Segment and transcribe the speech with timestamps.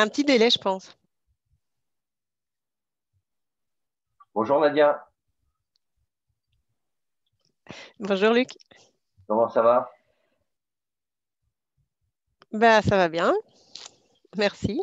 [0.00, 0.96] un petit délai, je pense.
[4.34, 5.06] Bonjour Nadia.
[7.98, 8.48] Bonjour Luc.
[9.28, 9.90] Comment ça va?
[12.52, 13.34] Bah, ça va bien.
[14.36, 14.82] Merci.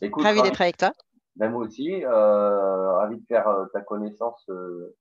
[0.00, 0.92] ravi d'être avec toi.
[1.36, 4.94] Ben, moi aussi, euh, ravi de faire euh, ta connaissance, euh,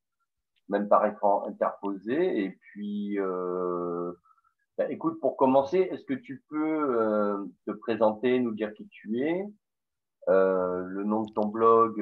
[0.70, 2.44] même par écran interposé.
[2.44, 3.18] Et puis,
[4.78, 9.46] ben, écoute, pour commencer, est-ce que tu peux te présenter, nous dire qui tu es,
[10.28, 12.02] le nom de ton blog,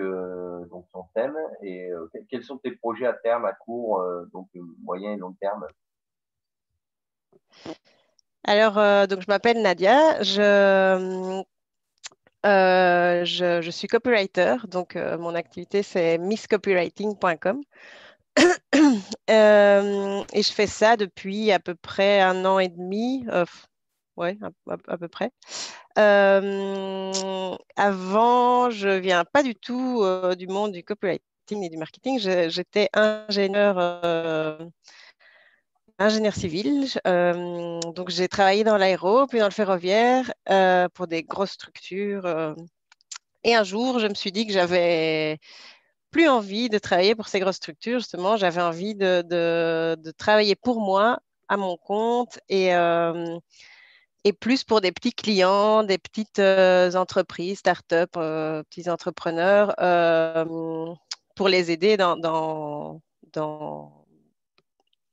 [0.69, 1.89] donc ton thème, et
[2.29, 4.49] quels sont tes projets à terme, à court, donc
[4.83, 5.65] moyen et long terme?
[8.45, 11.43] Alors, je m'appelle Nadia, je
[12.45, 17.61] euh, suis copywriter, donc euh, mon activité c'est misscopywriting.com.
[19.29, 23.27] Euh, et je fais ça depuis à peu près un an et demi,
[24.17, 24.35] ouais,
[24.87, 25.31] à, peu près.
[27.77, 30.03] avant, je viens pas du tout
[30.35, 32.17] du monde du copywriting et du marketing.
[32.49, 33.77] J'étais ingénieur
[35.99, 36.87] ingénieur civil.
[37.05, 42.25] Euh, donc, j'ai travaillé dans l'aéro, puis dans le ferroviaire, euh, pour des grosses structures.
[42.25, 42.55] Euh.
[43.43, 45.39] et un jour, je me suis dit que j'avais
[46.11, 47.99] plus envie de travailler pour ces grosses structures.
[47.99, 52.69] Justement, j'avais envie de, travailler pour moi, à mon compte, et,
[54.23, 59.75] et plus pour des petits clients, des petites entreprises, start-up, petits entrepreneurs,
[61.35, 61.97] pour les aider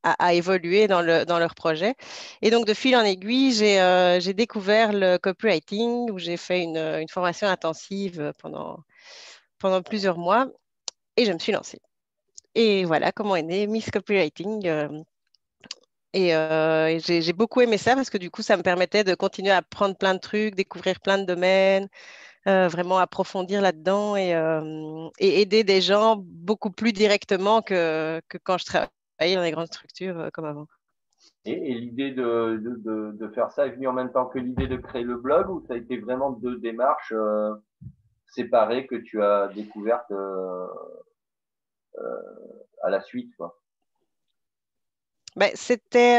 [0.03, 1.95] à, évoluer dans, le, dans leur projet.
[2.43, 7.09] Et donc, de fil en aiguille, j'ai euh, découvert le copywriting où j'ai fait une,
[7.09, 8.33] formation intensive
[9.59, 10.49] pendant plusieurs mois
[11.17, 11.81] et je me suis lancée.
[12.55, 14.67] Et voilà comment est né Miss Copywriting.
[14.67, 14.89] Euh,
[16.17, 19.51] euh, et, j'ai beaucoup aimé ça parce que du coup, ça me permettait de continuer
[19.51, 21.89] à apprendre plein de trucs, découvrir plein de domaines,
[22.47, 24.31] vraiment approfondir là-dedans et,
[25.19, 30.29] aider des gens beaucoup plus directement que, quand je travaillais dans les grandes structures euh,
[30.33, 30.67] comme avant.
[31.45, 34.77] Et, l'idée de, de, de, faire ça est venue en même temps que l'idée de
[34.77, 37.55] créer le blog ou ça a été vraiment deux démarches euh,
[38.37, 40.67] séparées que tu as découvertes euh,
[42.83, 43.59] à la suite quoi.
[45.35, 46.19] Ben, c'était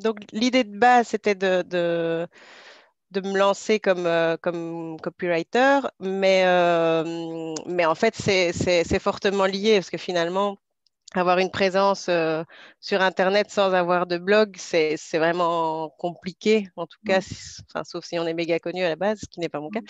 [0.00, 2.26] donc l'idée de base c'était de, de,
[3.12, 4.08] de, me lancer comme,
[4.40, 6.44] comme copywriter, mais,
[7.66, 10.56] mais en fait c'est fortement lié parce que finalement
[11.14, 12.44] avoir une présence euh,
[12.80, 17.18] sur Internet sans avoir de blog, c'est vraiment compliqué, en tout cas,
[17.68, 19.70] enfin, sauf si on est méga connu à la base, ce qui n'est pas mon
[19.70, 19.80] cas.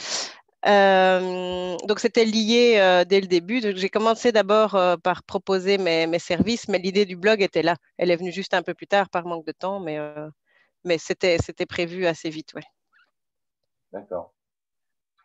[0.67, 3.61] Euh, donc, c'était lié euh, dès le début.
[3.77, 7.77] J'ai commencé d'abord par proposer mes, mes, services, mais l'idée du blog était là.
[7.99, 9.99] Elle est venue juste un peu plus tard par manque de temps, mais,
[10.85, 11.39] mais c'était
[11.69, 12.53] prévu assez vite.
[12.55, 12.65] Ouais.
[13.93, 14.33] D'accord.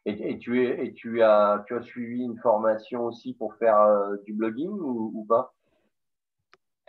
[0.07, 4.33] Et, tu, es, et tu, as, tu as suivi une formation aussi pour faire du
[4.33, 5.55] blogging ou, ou pas?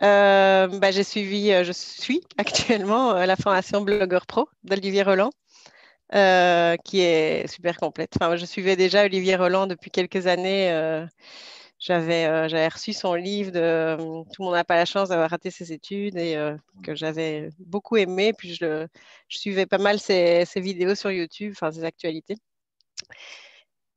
[0.03, 5.01] Euh, bah, j'ai suivi, euh, je suis actuellement à euh, la formation Blogueur Pro d'Olivier
[5.01, 5.31] Roland,
[6.11, 8.13] qui est super complète.
[8.19, 10.69] Enfin, je suivais déjà Olivier Roland depuis quelques années.
[11.79, 13.97] j'avais, j'avais reçu son livre de
[14.33, 16.37] Tout le monde n'a pas la chance d'avoir raté ses études et
[16.83, 18.33] que j'avais beaucoup aimé.
[18.37, 18.87] Puis je,
[19.27, 22.37] je suivais pas mal ses, ses, vidéos sur YouTube, enfin ses actualités.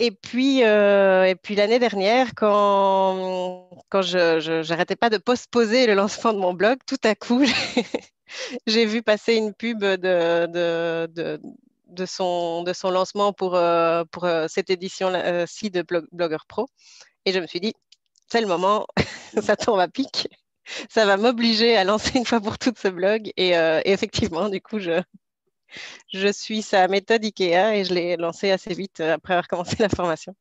[0.03, 5.93] Et puis, euh, et puis l'année dernière, quand, quand je n'arrêtais pas de postposer le
[5.93, 7.45] lancement de mon blog, tout à coup,
[8.67, 11.41] j'ai vu passer une pub de, de, de,
[12.07, 16.67] son, de son lancement pour, euh, pour euh, cette édition-ci de Blogger Pro.
[17.25, 17.75] Et je me suis dit,
[18.29, 18.87] c'est le moment,
[19.43, 20.29] ça tombe à pic.
[20.89, 23.33] Ça va m'obliger à lancer une fois pour toutes ce blog.
[23.37, 23.53] Et,
[23.85, 25.03] effectivement, du coup, je,
[26.13, 29.77] je suis sa méthode IKEA et je l'ai lancée assez vite euh, après avoir commencé
[29.79, 30.35] la formation.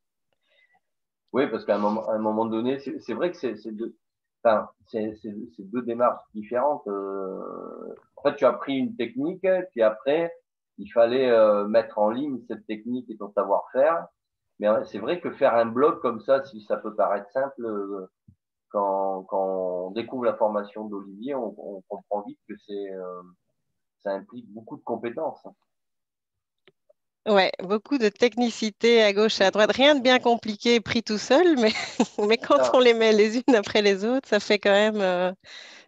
[1.31, 3.95] Oui, parce qu'à un moment, un moment donné, c'est vrai que c'est deux,
[4.43, 6.87] deux démarches différentes.
[6.87, 7.95] Euh.
[8.15, 10.33] En fait, tu as pris une technique, puis après,
[10.79, 14.07] il fallait euh, mettre en ligne cette technique et ton savoir-faire.
[14.59, 17.63] Mais c'est vrai que faire un blog comme ça, si ça peut paraître simple,
[18.69, 22.89] quand, quand on découvre la formation d'Olivier, on, on, comprend vite que c'est
[24.03, 25.45] ça implique beaucoup de compétences.
[27.27, 29.71] Ouais, beaucoup de technicité à gauche et à droite.
[29.71, 31.71] Rien de bien compliqué pris tout seul, mais,
[32.27, 32.71] mais quand ah.
[32.73, 35.31] on les met les unes après les autres, ça fait quand même, euh,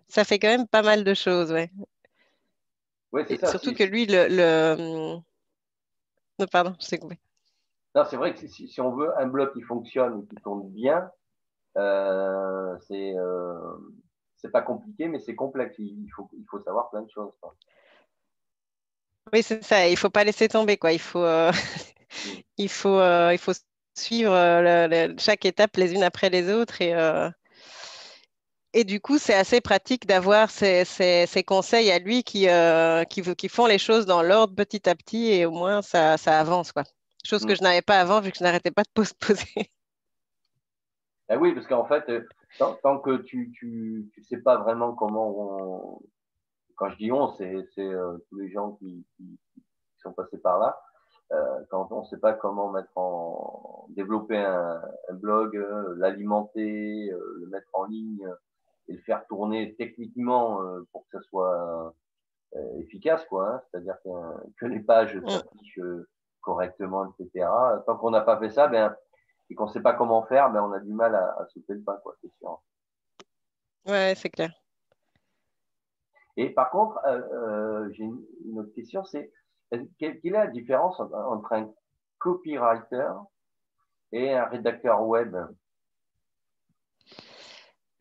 [0.07, 1.51] ça fait quand même pas mal de choses.
[1.51, 1.71] Ouais.
[3.27, 4.27] C'est ça, surtout que lui, le.
[4.29, 5.17] le...
[6.39, 7.19] Non, pardon, je coupé.
[7.93, 10.69] Non, c'est vrai que si, si, on veut un bloc qui fonctionne et qui tourne
[10.69, 11.11] bien,
[11.77, 13.75] euh, c'est euh,
[14.37, 15.75] c'est pas compliqué, mais c'est complexe.
[15.77, 17.31] Il faut, il faut savoir plein de choses.
[19.33, 19.87] Oui, c'est ça.
[19.87, 20.93] Il faut pas laisser tomber, quoi.
[20.93, 21.51] Il faut, euh,
[22.57, 23.53] il faut, euh, il faut
[23.93, 24.33] suivre
[25.19, 26.93] chaque étape les unes après les autres et
[28.73, 32.47] et du coup, c'est assez pratique d'avoir ces, ces, conseils à lui qui,
[33.09, 36.39] qui, qui, font les choses dans l'ordre petit à petit et au moins ça, ça
[36.39, 36.71] avance.
[36.71, 36.83] Quoi.
[37.25, 37.55] Chose que mm.
[37.55, 38.89] je n'avais pas avant vu que je n'arrêtais pas de
[39.19, 39.71] poser.
[41.29, 42.03] Eh oui, parce qu'en fait,
[42.57, 46.01] tant, que tu ne sais pas vraiment comment on,
[46.75, 49.39] quand je dis on, c'est euh, tous les gens qui, qui,
[50.01, 50.81] sont passés par là.
[51.31, 57.11] Euh, quand on ne sait pas comment mettre en développer un, un blog, euh, l'alimenter,
[57.11, 58.27] euh, le mettre en ligne
[58.87, 61.93] et le faire tourner techniquement euh, pour que ça soit
[62.79, 63.47] efficace, quoi.
[63.47, 63.95] Hein, C'est-à-dire
[64.57, 65.29] que, les pages mm.
[65.29, 65.79] s'affichent
[66.41, 67.47] correctement, etc.
[67.85, 68.95] Tant qu'on n'a pas fait ça, ben
[69.49, 71.73] et qu'on ne sait pas comment faire, ben on a du mal à, à sauter
[71.73, 72.15] le pas, quoi.
[72.21, 72.61] C'est sûr.
[73.85, 74.51] Ouais, c'est clair.
[76.37, 79.31] Et par contre, euh, euh, j'ai une, autre question, c'est
[79.99, 81.71] quelle, est la différence entre un
[82.17, 83.11] copywriter
[84.11, 85.35] et un rédacteur web?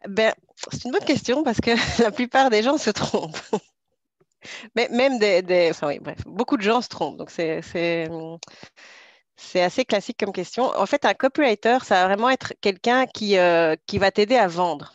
[0.09, 0.33] Ben,
[0.73, 1.71] C'est une bonne question parce que
[2.03, 3.41] la plupart des gens se trompent.
[4.75, 7.19] Mais même des, enfin, oui, bref, beaucoup de gens se trompent.
[7.19, 7.61] Donc c'est
[9.41, 10.65] c'est assez classique comme question.
[10.77, 14.49] En fait, un copywriter, ça va vraiment être quelqu'un qui, euh, qui va t'aider à
[14.49, 14.93] vendre.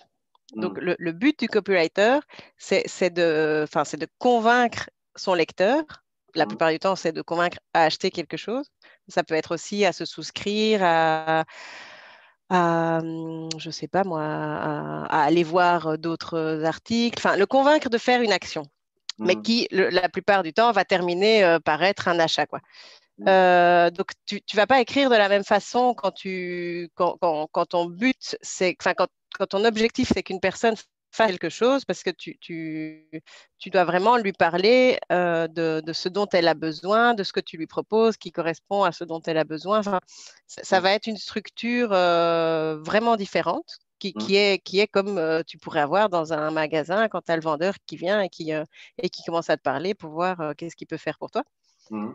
[0.56, 0.96] Donc, mm.
[1.00, 2.20] le, but du copywriter,
[2.58, 5.82] c'est de, de convaincre son lecteur.
[6.36, 6.48] La mm.
[6.50, 8.70] plupart du temps, c'est de convaincre à acheter quelque chose.
[9.08, 11.44] Ça peut être aussi à se souscrire, à,
[12.52, 17.20] je sais pas moi, à, aller voir d'autres articles.
[17.20, 18.64] Enfin, le convaincre de faire une action,
[19.18, 19.42] mais mm.
[19.42, 22.46] qui, la plupart du temps, va terminer euh, par être un achat.
[22.46, 22.60] Quoi.
[23.28, 27.66] Euh, donc, tu ne vas pas écrire de la même façon quand, tu, quand, quand,
[27.66, 29.08] ton but, c'est, enfin, quand,
[29.38, 30.76] quand ton objectif, c'est qu'une personne
[31.16, 33.10] fasse quelque chose, parce que tu, tu,
[33.58, 37.34] tu dois vraiment lui parler euh, de, de, ce dont elle a besoin, de ce
[37.34, 39.80] que tu lui proposes, qui correspond à ce dont elle a besoin.
[39.80, 40.00] Enfin,
[40.48, 43.78] ça, va être une structure euh, vraiment différente.
[43.98, 44.20] Qui, mmh.
[44.20, 47.42] qui, est, qui est comme tu pourrais avoir dans un magasin quand tu as le
[47.42, 50.86] vendeur qui vient et qui, et qui commence à te parler pour voir qu'est-ce qu'il
[50.86, 51.44] peut faire pour toi.
[51.92, 52.12] Mmh.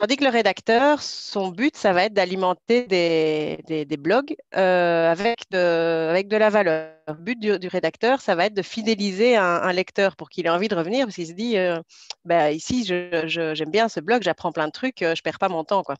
[0.00, 5.42] Tandis que le rédacteur, son but, ça va être d'alimenter des, des, blogs euh, avec,
[5.50, 6.94] de, avec de la valeur.
[7.06, 10.68] Le but du, rédacteur, ça va être de fidéliser un, lecteur pour qu'il ait envie
[10.68, 11.78] de revenir parce qu'il se dit, euh,
[12.24, 15.50] ben, ici, j'aime bien ce blog, j'apprends plein de trucs, euh, je ne perds pas
[15.50, 15.82] mon temps.
[15.82, 15.96] Quoi.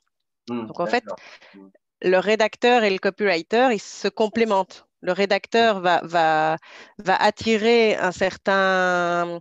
[0.49, 1.05] Mmh, Donc en fait,
[2.01, 4.87] le rédacteur et le copywriter, ils se complémentent.
[5.03, 6.57] Le rédacteur va, va,
[6.99, 9.41] va attirer un certain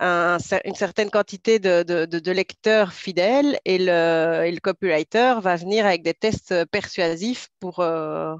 [0.00, 7.48] une certaine quantité de, lecteurs fidèles et le, copywriter va venir avec des tests persuasifs
[7.60, 8.34] pour, euh,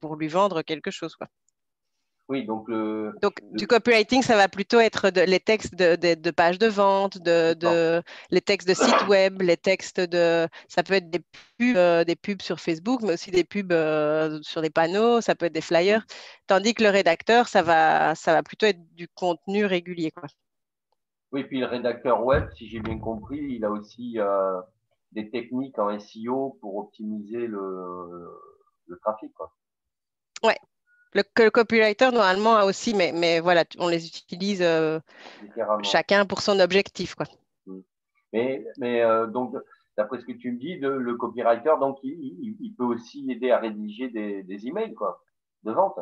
[0.00, 1.16] pour lui vendre quelque chose.
[1.16, 1.28] Quoi.
[2.28, 2.70] Oui, donc
[3.20, 8.40] Donc, du copywriting, ça va plutôt être les textes de, pages de vente, de, les
[8.40, 10.48] textes de sites web, les textes de.
[10.68, 11.18] Ça peut être des
[11.58, 15.34] pubs, euh, des pubs sur Facebook, mais aussi des pubs euh, sur des panneaux, ça
[15.34, 16.06] peut être des flyers.
[16.46, 20.10] Tandis que le rédacteur, ça va, ça va plutôt être du contenu régulier.
[20.12, 20.28] Quoi.
[21.32, 24.60] Oui, puis le rédacteur web, si j'ai bien compris, il a aussi euh,
[25.12, 28.28] des techniques en SEO pour optimiser le,
[28.86, 29.32] le trafic.
[29.32, 29.50] Quoi.
[30.44, 30.58] Ouais.
[31.14, 35.00] Le, le, copywriter, normalement, a aussi, mais, mais voilà, on les utilise euh,
[35.82, 37.14] chacun pour son objectif.
[37.14, 37.26] Quoi.
[37.66, 37.80] Mmh.
[38.34, 39.54] Mais, mais euh, donc,
[39.96, 43.58] d'après ce que tu me dis, le copywriter, donc, il, il, peut aussi aider à
[43.58, 45.22] rédiger des, des emails quoi,
[45.64, 45.98] de vente.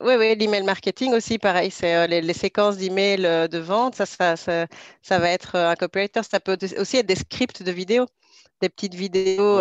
[0.00, 4.04] Oui, oui, l'email marketing aussi, pareil, c'est euh, les, séquences d'email euh, de vente, ça,
[4.04, 8.06] ça, ça, va être euh, un copywriter, ça peut aussi être des scripts de vidéos,
[8.60, 9.58] des petites vidéos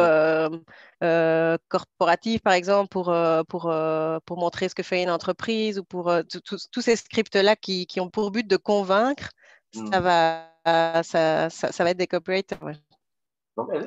[1.69, 3.15] corporatives, par exemple, pour,
[3.47, 3.73] pour,
[4.25, 8.09] pour montrer ce que fait une entreprise ou pour tous ces scripts-là qui, qui, ont
[8.09, 9.29] pour but de convaincre,
[9.73, 10.03] ça, mmh.
[10.03, 12.59] va, ça, ça, va être des copywriters.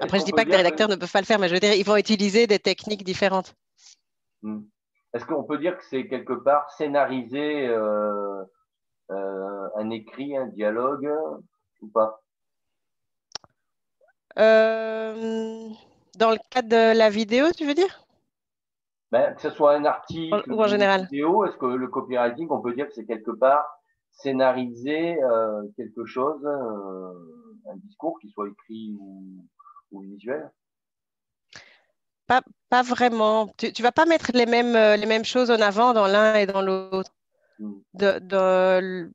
[0.00, 1.54] Après, je ne dis pas que les rédacteurs ne peuvent pas le faire, mais je
[1.54, 3.54] veux dire, ils vont utiliser des techniques différentes.
[4.42, 4.60] Mmh.
[5.14, 8.44] Est-ce qu'on peut dire que c'est quelque part scénariser euh,
[9.10, 11.10] euh, un écrit, un dialogue
[11.80, 12.20] ou pas?
[14.38, 15.68] Euh,
[16.18, 18.04] Dans le cadre de la vidéo, tu veux dire?
[19.10, 21.00] Ben, Que ce soit un article ou en général.
[21.00, 23.64] une vidéo, est-ce que le copywriting, on peut dire que c'est quelque part
[24.10, 25.16] scénariser
[25.76, 28.94] quelque chose, un discours qui soit écrit
[29.90, 30.50] ou visuel?
[32.28, 33.48] Pas, pas vraiment.
[33.56, 36.34] Tu ne vas pas mettre les mêmes, euh, les mêmes choses en avant dans l'un
[36.34, 37.10] et dans l'autre.
[37.58, 37.72] Mm.
[37.94, 39.10] De, de,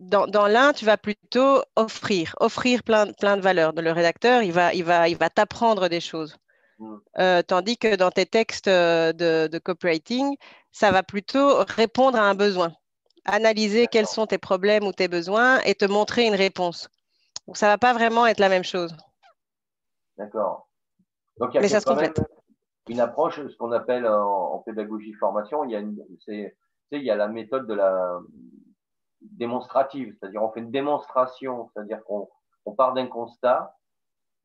[0.00, 3.72] dans, dans l'un, tu vas plutôt offrir, offrir plein, plein de valeurs.
[3.76, 6.36] Le rédacteur, il va, il va, il va t'apprendre des choses.
[6.78, 6.96] Mm.
[7.18, 10.36] Euh, tandis que dans tes textes euh, de, de, copywriting,
[10.72, 12.72] ça va plutôt répondre à un besoin,
[13.24, 16.88] analyser quels sont tes problèmes ou tes besoins et te montrer une réponse.
[17.46, 18.94] Donc, ça ne va pas vraiment être la même chose.
[20.16, 20.67] D'accord.
[21.38, 22.28] Donc, il y a Mais ça se quand même complète.
[22.88, 26.56] une approche, ce qu'on appelle en, en pédagogie formation, il y a une, c'est,
[26.90, 28.18] tu sais, il y a la méthode de la
[29.20, 32.28] démonstrative, c'est-à-dire on fait une démonstration, c'est-à-dire qu'on
[32.64, 33.74] on part d'un constat,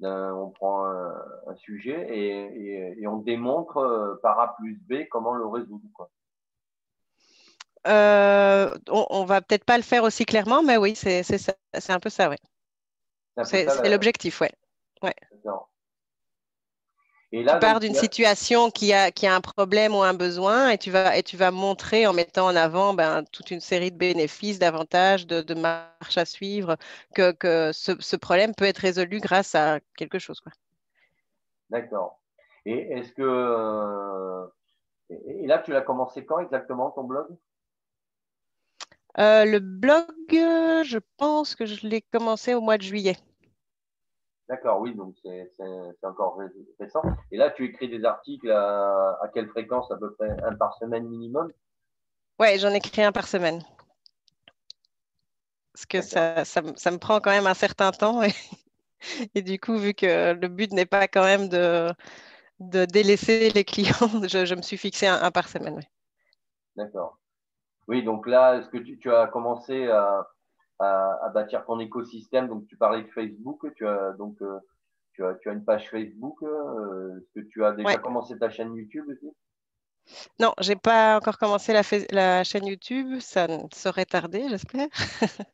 [0.01, 1.15] on prend un,
[1.47, 5.85] un sujet et, et, et on démontre euh, par A plus B comment le résoudre.
[5.93, 6.09] Quoi.
[7.87, 11.21] Euh, on, on va peut-être pas le faire aussi clairement, mais oui, c'est
[11.89, 12.39] un peu ça, ouais.
[13.43, 14.51] C'est l'objectif, ouais.
[15.31, 15.69] d'accord.
[17.35, 20.69] Et là, Tu pars d'une situation qui a, qui a un problème ou un besoin
[20.69, 23.91] et tu vas, et tu vas montrer en mettant en avant ben, toute une série
[23.91, 26.77] de bénéfices, d'avantages, de, de marches à suivre,
[27.15, 30.43] que, que ce, ce problème peut être résolu grâce à quelque chose.
[31.71, 32.19] D'accord.
[32.67, 34.45] Et est-ce que euh,
[35.09, 37.27] et, là, tu l'as commencé quand exactement ton blog?
[39.17, 43.17] Euh, le blog, je pense que je l'ai commencé au mois de juillet.
[44.49, 46.47] D'accord, oui, donc c'est encore ré-
[46.79, 47.03] récent.
[47.31, 50.29] Et là, tu écris des articles à, à quelle fréquence à peu près?
[50.43, 51.51] Un par semaine minimum?
[52.39, 53.63] Ouais, j'en écris un par semaine.
[55.73, 58.21] Parce que ça, ça, me- ça me prend quand même un certain temps.
[58.23, 58.31] Et,
[59.35, 61.91] et du coup, vu que le but n'est pas quand même de,
[62.59, 63.91] de délaisser les clients,
[64.29, 65.81] je, je me suis fixé un, un par semaine.
[66.75, 67.17] D'accord.
[67.87, 70.27] Oui, donc là, est-ce que tu, tu as commencé à,
[70.79, 72.47] à, à bâtir ton écosystème?
[72.47, 74.59] Donc, tu parlais de Facebook, tu as donc euh,
[75.13, 76.41] tu as, tu as une page Facebook.
[76.43, 78.01] euh, est-ce que tu as déjà Ouais.
[78.01, 79.31] commencé ta chaîne YouTube aussi?
[80.39, 81.71] Non, j'ai pas encore commencé
[82.11, 83.19] la, chaîne YouTube.
[83.19, 84.87] Ça ne saurait tarder, j'espère.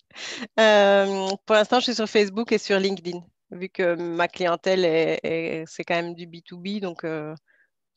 [0.59, 3.19] Euh, pour l'instant, je suis sur Facebook et sur LinkedIn,
[3.51, 6.81] vu que ma clientèle est, est- c'est quand même du B2B.
[6.81, 7.05] Donc,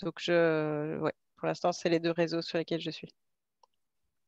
[0.03, 3.13] donc je, ouais, pour l'instant, c'est les deux réseaux sur lesquels je suis.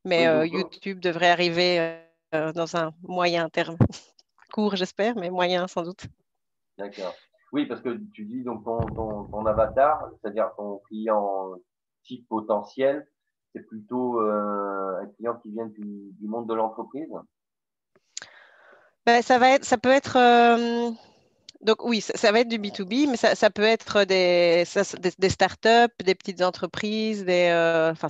[0.05, 2.04] Mais Oui, YouTube devrait arriver
[2.53, 3.77] dans un moyen terme.
[4.53, 6.07] Court, j'espère, mais moyen sans doute.
[6.79, 7.15] D'accord.
[7.53, 11.55] Oui, parce que tu dis donc ton, ton, ton avatar, c'est-à-dire ton client
[12.03, 13.07] type potentiel,
[13.55, 17.09] c'est plutôt euh, un client qui vient du, du monde de l'entreprise?
[19.07, 20.17] Ben, ça va être, ça peut être.
[20.17, 20.91] euh,
[21.61, 24.83] donc oui, ça, ça va être du B2B, mais ça, ça peut être des, ça,
[24.99, 27.49] des, des startups, des petites entreprises, des.
[27.53, 28.09] euh, Enfin,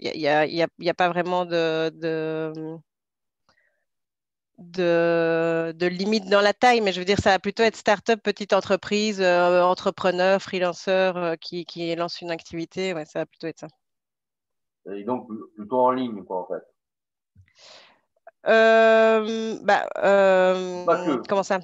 [0.00, 2.78] il n'y a, y a, il y a pas vraiment de, de,
[4.58, 8.20] de, de limite dans la taille, mais je veux dire, ça va plutôt être startup,
[8.22, 12.92] petite entreprise, euh, entrepreneur, freelanceur euh, qui, qui lance une activité.
[12.92, 13.68] Ouais, ça va plutôt être ça.
[14.92, 16.62] Et donc plutôt en ligne, quoi, en fait.
[18.46, 21.28] Euh, bah, euh, Pas que.
[21.28, 21.60] comment ça?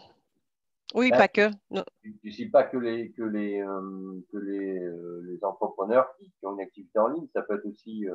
[0.95, 1.51] Oui, pas que.
[1.71, 1.85] Non.
[2.03, 3.65] tu ne pas que les que les
[4.31, 4.79] que les,
[5.25, 8.07] les entrepreneurs qui, qui ont une activité en ligne, ça peut être aussi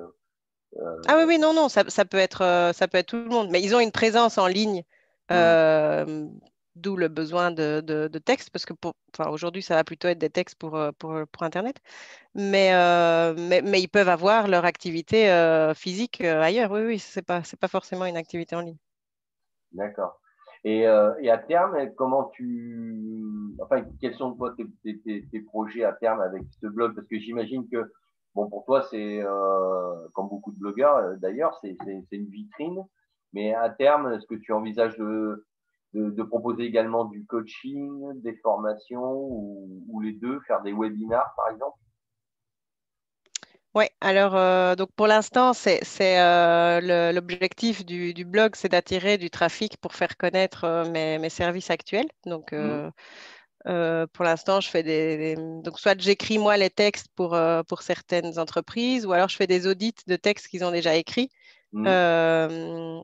[1.08, 3.26] Ah oui, oui, non, non, ça, ça peut être, euh, ça peut être tout le
[3.30, 4.84] monde, mais ils ont une présence en ligne,
[5.30, 6.28] hmm, euh,
[6.76, 8.74] d'où le besoin de, de, de texte, parce que
[9.18, 11.78] enfin, aujourd'hui, ça va plutôt être des textes pour, euh, pour, pour Internet,
[12.36, 16.72] mais, euh, mais, mais ils peuvent avoir leur activité euh, physique euh, ailleurs.
[16.72, 18.78] Oui, oui, c'est pas, c'est pas forcément une activité en ligne.
[19.72, 20.20] d'accord.
[20.64, 23.02] Et, euh, et à terme, comment tu,
[23.64, 25.00] enfin, quels sont toi tes,
[25.32, 26.96] tes projets à terme avec ce blog?
[26.96, 27.78] Parce que j'imagine que,
[28.36, 31.78] bon, pour toi, c'est euh, comme beaucoup de blogueurs euh, d'ailleurs, c'est
[32.12, 32.84] une vitrine.
[33.34, 35.46] Mais à terme, est-ce que tu envisages de,
[35.94, 41.34] de, de proposer également du coaching, des formations ou, ou les deux, faire des webinars
[41.38, 41.78] par exemple?
[43.76, 45.82] Oui, alors euh, donc pour l'instant, c'est,
[46.20, 51.30] euh, l'objectif du, du blog, c'est d'attirer du trafic pour faire connaître euh, mes, mes
[51.30, 52.08] services actuels.
[52.26, 52.80] Donc, Hmm,
[53.70, 57.64] euh, pour l'instant, je fais des, des- donc soit j'écris moi les textes pour, euh,
[57.64, 61.30] pour certaines entreprises, ou alors je fais des audits de textes qu'ils ont déjà écrits.
[61.72, 63.02] hmm, Euh,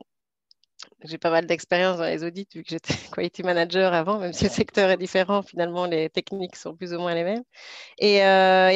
[1.04, 4.44] j'ai pas mal d'expérience dans les audits vu que j'étais quality manager avant, même si
[4.44, 7.42] le secteur est différent, finalement les techniques sont plus ou moins les mêmes.
[7.98, 8.22] Et, et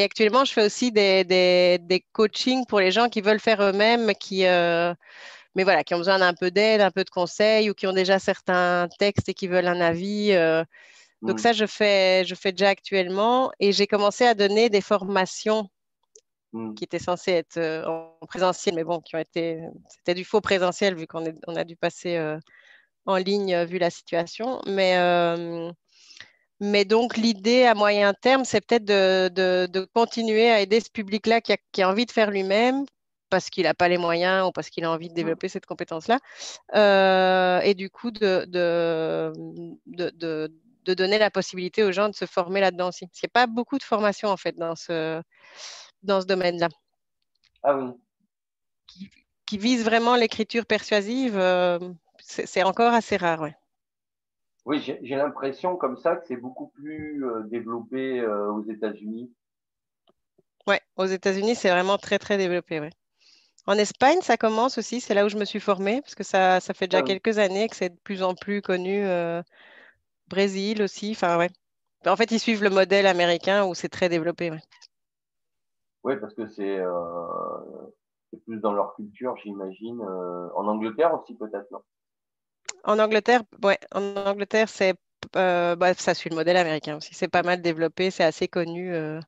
[0.03, 4.13] actuellement, je fais aussi des, des, des coachings pour les gens qui veulent faire eux-mêmes,
[4.21, 4.45] qui,
[5.55, 7.93] mais voilà, qui ont besoin d'un peu d'aide, un peu de conseils, ou qui ont
[7.93, 10.33] déjà certains textes et qui veulent un avis.
[11.23, 14.81] Donc hmm, ça, je fais, je fais déjà actuellement et j'ai commencé à donner des
[14.81, 15.69] formations
[16.53, 16.75] hmm.
[16.75, 20.41] qui étaient censées être euh, en présentiel, mais bon, qui ont été, c'était du faux
[20.41, 22.39] présentiel vu qu'on on a dû passer euh,
[23.07, 24.61] en ligne euh, vu la situation.
[24.67, 25.71] Mais, euh,
[26.61, 30.91] mais donc l'idée à moyen terme, c'est peut-être de, de, de continuer à aider ce
[30.91, 32.85] public-là qui a, qui a envie de faire lui-même
[33.31, 36.19] parce qu'il n'a pas les moyens ou parce qu'il a envie de développer cette compétence-là.
[36.75, 39.33] Euh, et du coup, de, de,
[39.87, 40.53] de,
[40.85, 43.07] de donner la possibilité aux gens de se former là-dedans aussi.
[43.07, 45.23] Parce qu'il n'y a pas beaucoup de formation en fait dans ce,
[46.03, 46.69] dans ce domaine-là.
[47.63, 47.93] Ah oui.
[48.87, 49.11] Qui,
[49.47, 51.79] qui vise vraiment l'écriture persuasive, euh,
[52.19, 53.41] c'est encore assez rare.
[53.41, 53.55] Ouais.
[54.67, 59.33] Oui, j'ai l'impression comme ça que c'est beaucoup plus euh, développé euh, aux États-Unis.
[60.67, 62.79] Oui, aux États-Unis, c'est vraiment très, très développé.
[62.79, 62.91] Ouais.
[63.67, 66.61] En Espagne, ça commence aussi, c'est là où je me suis formée, parce que ça,
[66.61, 69.05] ça fait déjà Ah, quelques années que c'est de plus en plus connu.
[69.05, 69.43] euh,
[70.31, 71.51] Brésil aussi, enfin ouais.
[72.07, 74.51] En fait, ils suivent le modèle américain où c'est très développé.
[74.51, 74.61] ouais.
[76.05, 77.89] oui, parce que c'est euh,
[78.31, 80.01] c'est plus dans leur culture, j'imagine.
[80.03, 81.83] Euh, en Angleterre aussi, peut-être, non?
[82.85, 84.95] En Angleterre, ouais, en Angleterre, c'est
[85.37, 87.15] euh, bah, ça suit le modèle américain aussi.
[87.15, 88.95] C'est pas mal développé, c'est assez connu.
[88.95, 89.21] euh,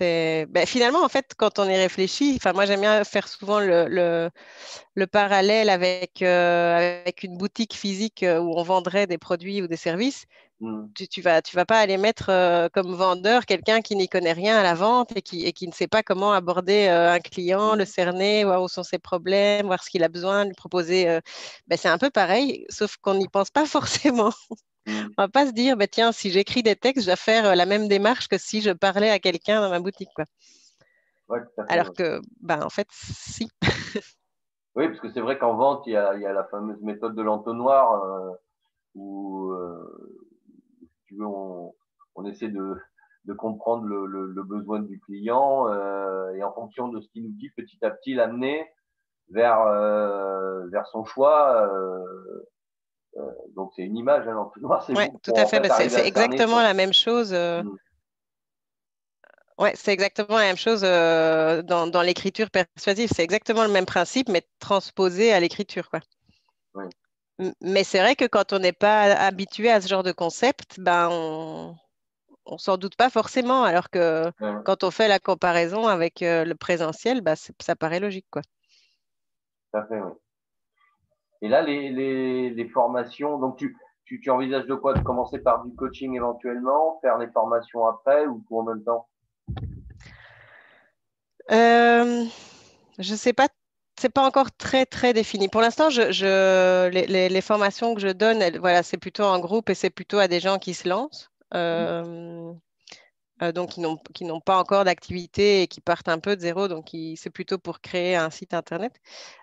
[0.00, 2.34] ben, finalement en fait quand on y réfléchit.
[2.36, 4.30] Enfin, moi j'aime bien faire souvent le, le,
[4.94, 9.66] le parallèle avec euh, avec une boutique physique euh, où on vendrait des produits ou
[9.68, 10.26] des services.
[10.60, 10.88] Hmm.
[10.94, 14.32] tu, tu vas, tu vas pas aller mettre euh, comme vendeur quelqu'un qui n'y connaît
[14.34, 17.18] rien à la vente et qui, et qui ne sait pas comment aborder euh, un
[17.20, 21.06] client, le cerner, voir où sont ses problèmes, voir ce qu'il a besoin, lui proposer.
[21.66, 24.32] ben, c'est un peu pareil, sauf qu'on n'y pense pas forcément.
[24.90, 25.08] Hmm.
[25.18, 27.54] On va pas se dire, ben, tiens, si j'écris des textes, je vais faire euh,
[27.54, 30.10] la même démarche que si je parlais à quelqu'un dans ma boutique.
[30.14, 30.24] Quoi.
[31.28, 31.94] Ouais, tout à fait, Alors ouais.
[31.96, 33.48] que, ben, en fait, si.
[34.76, 36.80] Oui, parce que c'est vrai qu'en vente, il y a, il y a la fameuse
[36.80, 38.30] méthode de l'entonnoir euh,
[38.94, 40.22] où, euh,
[40.80, 41.74] si tu veux, on,
[42.14, 42.76] on essaie de,
[43.24, 47.24] de comprendre le, le, le besoin du client euh, et en fonction de ce qu'il
[47.24, 48.64] nous dit, petit à petit l'amener
[49.30, 51.66] vers, euh, vers son choix.
[51.66, 52.04] euh,
[53.54, 55.60] donc c'est une image, hein, l'entonnoir, c'est Ouais, tout à fait.
[55.60, 57.32] Ben, c'est exactement la même chose.
[57.32, 57.76] euh, Hmm.
[59.58, 63.10] Ouais, c'est exactement la même chose euh, dans, dans l'écriture persuasive.
[63.14, 66.00] C'est exactement le même principe, mais transposé à l'écriture, quoi.
[66.74, 66.84] Oui,
[67.60, 71.08] Mais c'est vrai que quand on n'est pas habitué à ce genre de concept, ben
[71.10, 71.76] on,
[72.46, 76.44] on s'en doute pas forcément, alors que ouais, quand on fait la comparaison avec euh,
[76.44, 78.42] le présentiel, ben, ça paraît logique, quoi.
[79.72, 80.12] tout à fait, oui.
[81.42, 84.94] Et là, les, les, formations, donc tu, tu, envisages de quoi?
[84.94, 89.06] De commencer par du coaching éventuellement, faire les formations après ou tout en même temps?
[91.50, 92.24] Euh,
[92.98, 93.48] je sais pas,
[93.98, 95.48] c'est pas encore très très défini.
[95.48, 99.70] Pour l'instant, je, je- les, les- formations que je donne, voilà, c'est plutôt en groupe
[99.70, 101.30] et c'est plutôt à des gens qui se lancent.
[101.54, 102.52] Euh,
[103.42, 103.70] euh, donc
[104.12, 106.68] qui n'ont pas encore d'activité et qui partent un peu de zéro.
[106.68, 108.92] Donc c'est plutôt pour créer un site internet.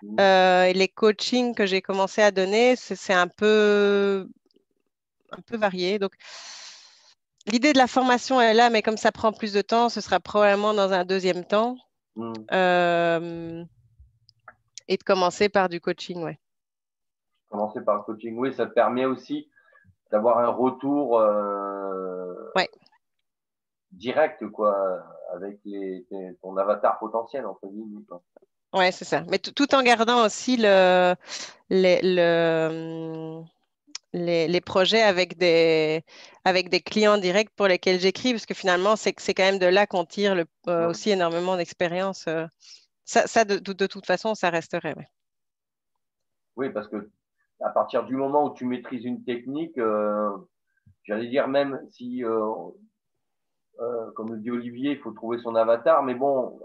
[0.02, 0.16] Mhm.
[0.20, 4.28] Euh, et les coachings que j'ai commencé à donner, c'est un peu
[5.32, 5.98] un peu varié.
[5.98, 6.12] Donc
[7.46, 10.20] l'idée de la formation est là, mais comme ça prend plus de temps, ce sera
[10.20, 11.76] probablement dans un deuxième temps.
[12.16, 12.34] Mhm.
[12.52, 13.64] Euh,
[14.88, 16.38] et de commencer par du coaching, ouais.
[17.50, 18.36] Commencer par le coaching.
[18.38, 19.48] Oui, ça permet aussi
[20.10, 22.68] d'avoir un retour euh, Ouais,
[23.92, 25.02] direct, quoi,
[25.34, 26.06] avec les,
[26.42, 28.04] ton avatar potentiel, entre guillemets,
[28.74, 29.24] ouais, c'est ça.
[29.28, 31.14] Mais tout en gardant aussi le,
[31.70, 33.42] les, le,
[34.12, 36.04] les, les projets avec des,
[36.44, 39.86] avec des clients directs pour lesquels j'écris, parce que finalement, c'est quand même de là
[39.86, 40.90] qu'on tire le- euh, Ouais.
[40.90, 42.26] aussi énormément d'expérience.
[42.28, 42.46] euh.
[43.04, 44.94] Ça, ça de, de- de toute façon, ça resterait.
[44.96, 45.08] ouais.
[46.56, 47.10] Oui, parce que
[47.60, 50.30] à partir du moment où tu maîtrises une technique, euh,
[51.04, 52.46] j'allais dire même si, euh,
[53.80, 56.60] euh, comme le dit Olivier, il faut trouver son avatar, mais bon,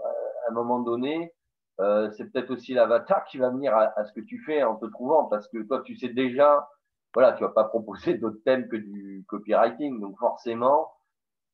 [0.46, 1.32] à un moment donné,
[1.80, 4.86] euh, c'est peut-être aussi l'avatar qui va venir à, ce que tu fais en te
[4.86, 6.68] trouvant, parce que toi, tu sais déjà,
[7.14, 10.92] voilà, tu vas pas proposer d'autres thèmes que du copywriting, donc forcément,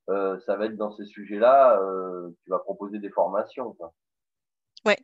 [0.09, 3.73] euh, ça va être dans ces sujets-là, euh, tu vas proposer des formations.
[3.73, 3.93] Quoi.
[4.85, 4.97] Ouais,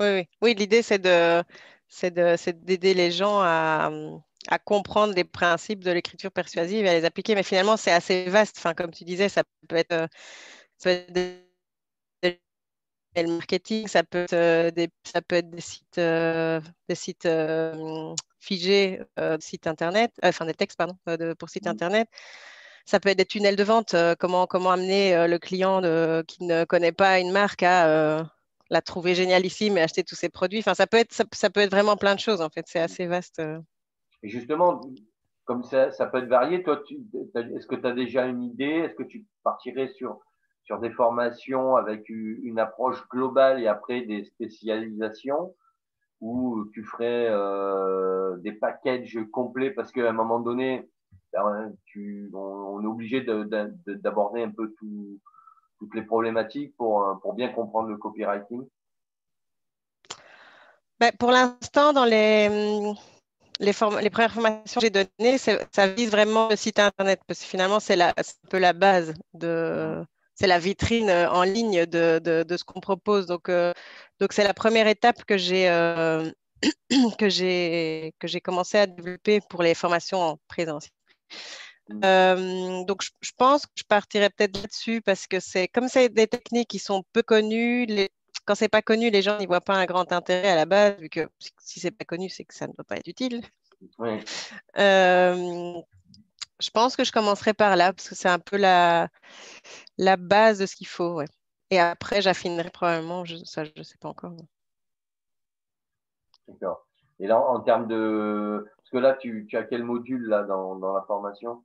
[0.00, 0.28] oui, oui.
[0.42, 1.42] Oui, l'idée, c'est de,
[1.88, 3.90] c'est d'aider les gens à,
[4.48, 7.34] à comprendre les principes de l'écriture persuasive et à les appliquer.
[7.34, 8.56] Mais finalement, c'est assez vaste.
[8.58, 10.06] Enfin, comme tu disais, ça peut être, euh,
[10.78, 12.40] ça peut être des
[13.16, 17.26] le marketing, ça peut être, euh, des, ça peut être des sites, euh, des sites
[17.26, 21.70] euh, figés, euh, sites internet, enfin des textes, pardon, de- pour sites Mm.
[21.70, 22.08] internet.
[22.86, 26.64] Ça peut être des tunnels de vente, comment, comment amener le client de- qui ne
[26.64, 28.24] connaît pas une marque à
[28.70, 30.60] la trouver génialissime et acheter tous ses produits.
[30.60, 32.66] Enfin, ça peut être, ça, ça peut être vraiment plein de choses, en fait.
[32.68, 33.40] C'est assez vaste.
[34.26, 34.80] Et justement,
[35.44, 36.82] comme ça, ça peut être varié, toi,
[37.36, 38.64] est-ce que tu as déjà une idée?
[38.64, 40.18] Est-ce que tu partirais sur,
[40.64, 45.54] sur des formations avec une approche globale et après des spécialisations?
[46.20, 49.70] Ou tu ferais euh, des packages complets?
[49.70, 50.90] Parce qu'à un moment donné,
[51.32, 51.72] ben,
[52.34, 55.20] on, est obligé de- de- de- d'aborder un peu tout,
[55.78, 58.66] toutes les problématiques pour, euh, pour bien comprendre le copywriting.
[60.98, 62.96] Ben, pour l'instant, dans les, hum,
[63.60, 67.80] les, premières formations que j'ai données, ça vise vraiment le site internet parce que finalement,
[67.80, 68.12] c'est un
[68.50, 70.04] peu la base de,
[70.36, 73.26] c'est la vitrine euh, en ligne de, ce qu'on propose.
[73.26, 73.72] Donc, euh,
[74.30, 76.30] c'est la première étape que j'ai euh,
[77.18, 78.12] que j'ai
[78.44, 80.92] commencé à développer pour les formations en présentiel.
[81.88, 82.84] Mm.
[82.84, 86.68] donc, je, pense que je partirais peut-être là-dessus parce que c'est comme c'est des techniques
[86.68, 87.86] qui sont peu connues.
[88.46, 90.98] Quand c'est pas connu, les gens n'y voient pas un grand intérêt à la base,
[90.98, 91.28] vu que
[91.58, 93.42] si c'est pas connu, c'est que ça ne doit pas être utile.
[96.58, 99.08] je pense que je commencerai par là parce que c'est un peu la,
[99.98, 101.22] la base de ce qu'il faut.
[101.70, 104.32] Et après, j'affinerai probablement, je, ça, je ne sais pas encore.
[106.46, 106.86] D'accord.
[107.18, 108.64] Et là, en termes de.
[108.76, 111.64] Parce que là, tu, as quel module là dans, la formation?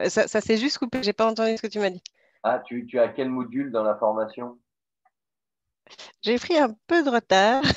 [0.00, 2.02] Euh, Ça, ça s'est juste coupé, j'ai pas entendu ce que tu m'as dit.
[2.44, 4.58] Ah, tu, tu as quel module dans la formation?
[6.22, 7.62] J'ai pris un peu de retard.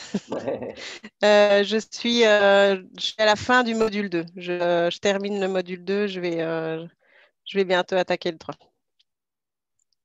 [1.24, 4.26] Euh, je, suis, euh, je suis à la fin du module 2.
[4.38, 6.08] Je, termine le module 2.
[6.08, 6.84] Je vais, euh,
[7.45, 8.56] je vais bientôt attaquer le 3.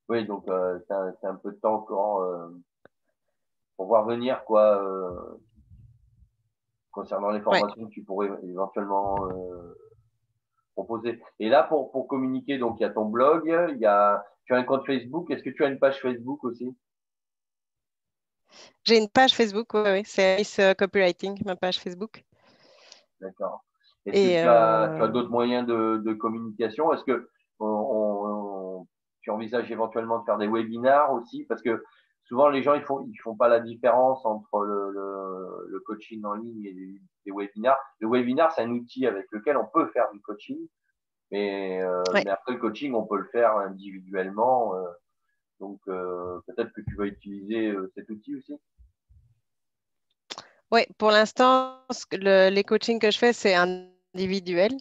[0.09, 2.51] Oui, donc c'est un, un, peu de temps encore
[3.75, 4.79] pour voir venir quoi,
[6.91, 9.15] concernant les formations que tu pourrais éventuellement
[10.75, 11.19] proposer.
[11.39, 13.43] Et là, pour, pour communiquer, donc il y a ton blog,
[13.73, 15.31] il y a, tu as un compte Facebook.
[15.31, 16.77] Est-ce que tu as une page Facebook aussi?
[18.83, 22.23] J'ai une page Facebook, oui, c'est Alice euh, Copywriting, ma page Facebook.
[23.19, 23.65] D'accord.
[24.05, 26.93] Est-ce que tu as, euh, d'autres moyens de, communication?
[26.93, 27.29] Est-ce que
[29.21, 31.43] tu envisages éventuellement de faire des webinars aussi?
[31.45, 31.83] Parce que
[32.23, 36.63] souvent, les gens, ils font, ils font pas la différence entre le, coaching en ligne
[36.65, 36.73] et
[37.25, 37.77] les, webinars.
[37.99, 40.57] Le webinar, c'est un outil avec lequel on peut faire du coaching.
[41.31, 44.73] Mais, euh, mais après le coaching, on peut le faire individuellement.
[45.59, 48.55] Donc, euh, peut-être que tu vas utiliser euh, cet outil aussi
[50.71, 51.79] Oui, pour l'instant,
[52.11, 54.71] les coachings que je fais, c'est individuel.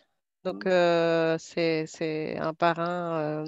[0.44, 0.68] Donc, mmh.
[0.68, 3.44] euh, c'est un par un.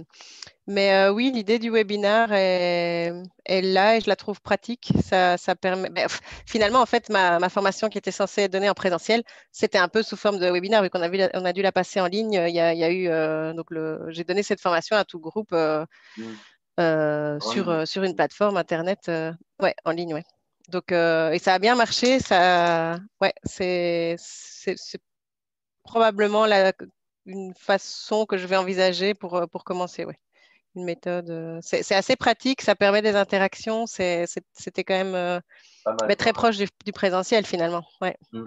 [0.67, 3.13] Mais oui, l'idée du webinaire est,
[3.47, 4.93] là et je la trouve pratique.
[5.03, 5.91] Ça, permet.
[5.91, 6.09] Ben,
[6.45, 10.03] finalement, en fait, ma, formation qui était censée être donnée en présentiel, c'était un peu
[10.03, 12.33] sous forme de webinaire, vu qu'on a, on a dû la passer en ligne.
[12.33, 13.55] Il y a, eu.
[13.55, 13.69] donc,
[14.09, 15.53] j'ai donné cette formation à tout groupe.
[15.53, 16.35] Mmh.
[16.79, 20.15] Euh, sur, euh, sur une plateforme internet euh, ouais, en ligne.
[20.15, 20.25] Ouais.
[20.69, 22.21] Donc, et ça a bien marché.
[22.21, 24.17] Ça, ouais, c'est,
[25.83, 26.73] probablement la,
[27.27, 30.05] une façon que je vais envisager pour, pour commencer.
[30.05, 30.19] Ouais.
[30.77, 31.59] Une méthode.
[31.63, 33.87] C'est, assez pratique, ça permet des interactions.
[33.87, 35.41] c'était quand même
[36.07, 37.83] mais très proche du, présentiel finalement.
[38.03, 38.17] Ouais.
[38.33, 38.45] Mmh.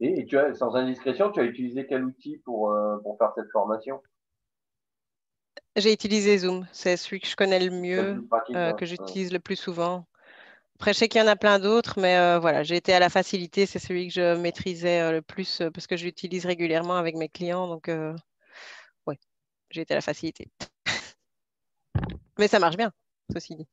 [0.00, 4.02] Et, tu as, sans indiscrétion, tu as utilisé quel outil pour, pour faire cette formation?
[5.76, 6.66] J'ai utilisé Zoom.
[6.72, 10.06] C'est celui que je connais le mieux, euh, que j'utilise le plus souvent.
[10.76, 12.98] Après, je sais qu'il y en a plein d'autres, mais euh, voilà, j'ai été à
[12.98, 13.66] la facilité.
[13.66, 17.28] C'est celui que je maîtrisais euh, le plus parce que je l'utilise régulièrement avec mes
[17.28, 17.68] clients.
[17.68, 17.90] Donc,
[19.06, 19.16] oui,
[19.70, 20.48] j'ai été à la facilité.
[22.38, 22.92] mais ça marche bien,
[23.32, 23.68] ceci dit.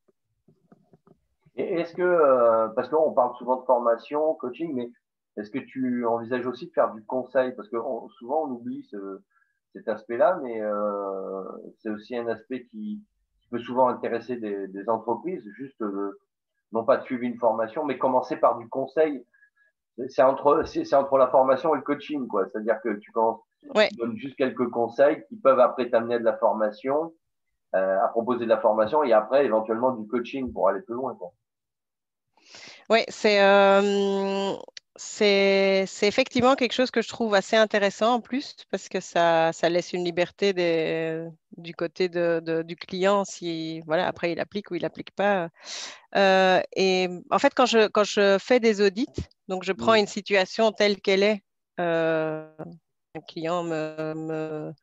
[1.56, 4.92] Est-ce que, parce qu'on parle souvent de formation, coaching, mais
[5.38, 7.54] est-ce que tu envisages aussi de faire du conseil?
[7.56, 7.78] Parce que
[8.20, 9.22] souvent, on oublie ce,
[9.78, 11.44] cet aspect-là, mais euh,
[11.80, 13.02] c'est aussi un aspect qui,
[13.50, 16.20] peut souvent intéresser des, entreprises, juste euh,
[16.74, 19.26] non pas de suivre une formation, mais commencer par du conseil.
[20.10, 22.46] C'est entre, c'est entre la formation et le coaching, quoi.
[22.48, 23.40] C'est-à-dire que tu, commences,
[23.98, 27.14] donnes juste quelques conseils qui peuvent après t'amener à de la formation,
[27.74, 31.16] euh, à proposer de la formation et après éventuellement du coaching pour aller plus loin,
[31.16, 31.32] quoi.
[32.90, 33.40] Oui, c'est
[34.98, 39.70] c'est effectivement quelque chose que je trouve assez intéressant en plus parce que ça, ça
[39.70, 40.54] laisse une liberté
[41.58, 45.50] du côté de, du client si voilà après il applique ou il n'applique pas.
[46.16, 49.06] Euh, et en fait, quand je, quand je fais des audits,
[49.48, 50.00] donc je prends mmh.
[50.00, 51.44] une situation telle qu'elle est,
[51.80, 52.50] euh,
[53.16, 54.74] un client me, me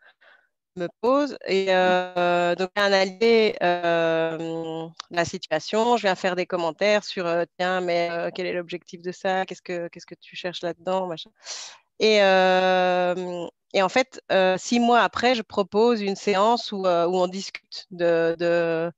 [1.00, 1.37] pose.
[1.46, 5.96] Et euh, donc, analyser euh, la situation.
[5.96, 9.44] Je viens faire des commentaires sur euh, tiens, mais quel est l'objectif de ça?
[9.46, 11.06] Qu'est-ce que qu'est-ce que tu cherches là-dedans?
[11.06, 11.30] Machin.
[12.00, 14.20] Et, et, en fait,
[14.58, 18.90] six mois après, je propose une séance où, où on discute de, de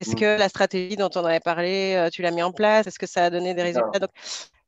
[0.00, 0.20] est-ce mmh.
[0.20, 2.86] que la stratégie dont on avait parlé, tu l'as mis en place?
[2.86, 3.98] Est-ce que ça a donné des résultats?
[3.98, 4.10] Donc,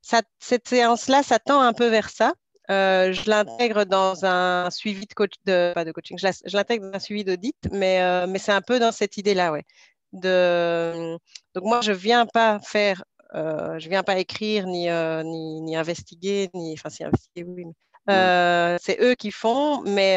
[0.02, 2.34] ça, cette séance-là, ça tend un peu vers ça.
[2.70, 6.96] Euh, je l'intègre dans un suivi de coach, de, pas de coaching, je l'intègre dans
[6.96, 9.64] un suivi d'audit, mais, euh, mais c'est un peu dans cette idée-là, ouais.
[10.12, 11.16] De,
[11.54, 16.50] donc moi, je viens pas faire, euh, je viens pas écrire ni, ni, ni, investiguer,
[16.54, 17.66] ni, enfin si investiguer, oui.
[18.08, 20.16] c'est eux qui font, mais,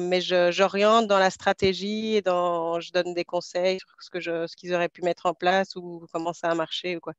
[0.00, 4.46] mais j'oriente dans la stratégie et dans, je donne des conseils sur ce que je,
[4.46, 7.12] ce qu'ils auraient pu mettre en place ou comment ça a marché ou quoi.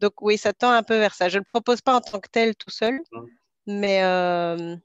[0.00, 1.28] Donc oui, ça tend un peu vers ça.
[1.28, 3.00] Je ne le propose pas en tant que tel tout seul.
[3.68, 4.76] Mais, euh,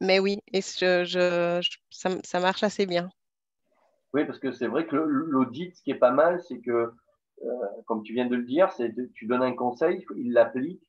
[0.00, 3.10] mais oui, et je, je, ça, marche assez bien.
[4.14, 7.48] Oui, parce que c'est vrai que l'audit, ce qui est pas mal, c'est que, euh,
[7.84, 10.82] comme tu viens de le dire, c'est tu donnes un conseil, il l'applique,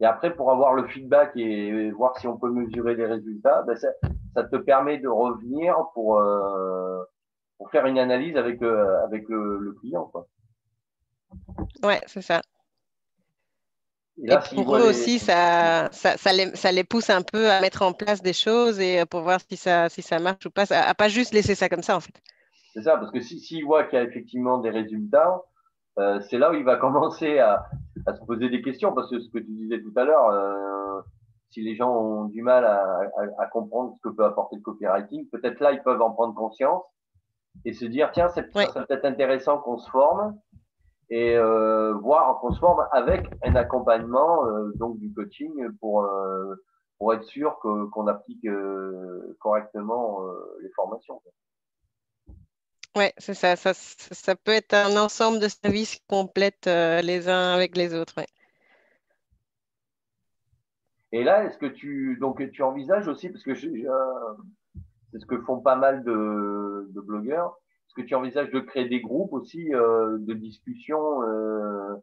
[0.00, 3.74] Et après, pour avoir le feedback et voir si on peut mesurer les résultats, ben
[3.74, 3.88] ça,
[4.34, 7.02] ça, te permet de revenir pour, euh,
[7.58, 10.04] pour faire une analyse avec, avec le, le, client.
[10.12, 10.28] Quoi.
[11.82, 12.40] Ouais, c'est ça.
[14.22, 17.50] Et, là, et pour eux aussi, ça, ça, ça, les, ça, les, pousse un peu
[17.50, 20.50] à mettre en place des choses et pour voir si ça, si ça marche ou
[20.50, 22.14] pas, à, à pas juste laisser ça comme ça en fait.
[22.74, 25.42] C'est ça, parce que s'ils si, voient qu'il y a effectivement des résultats,
[25.98, 27.66] euh, c'est là où il va commencer à,
[28.06, 31.00] à, se poser des questions, parce que ce que tu disais tout à l'heure, euh,
[31.50, 34.62] si les gens ont du mal à, à, à, comprendre ce que peut apporter le
[34.62, 36.82] copywriting, peut-être là, ils peuvent en prendre conscience
[37.64, 40.36] et se dire, tiens, c'est peut-être intéressant qu'on se forme
[41.10, 46.54] et euh, voir qu'on se forme avec un accompagnement euh, donc du coaching pour euh,
[46.98, 50.20] pour être sûr que qu'on applique euh, correctement
[50.62, 51.20] les formations.
[52.96, 53.56] Oui, c'est ça.
[53.56, 54.36] Ça, ça.
[54.36, 58.14] peut être un ensemble de services qui complètent euh, les uns avec les autres.
[58.16, 58.26] Ouais.
[61.10, 63.68] Et là, est-ce que tu donc tu envisages aussi, parce que c'est
[65.18, 67.58] ce que font pas mal de, de blogueurs,
[67.94, 71.94] est-ce que tu envisages de créer des groupes aussi euh, de discussion, euh,